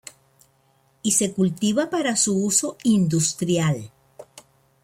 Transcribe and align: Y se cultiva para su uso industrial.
Y 1.03 1.11
se 1.11 1.31
cultiva 1.31 1.91
para 1.91 2.15
su 2.15 2.35
uso 2.43 2.75
industrial. 2.85 3.91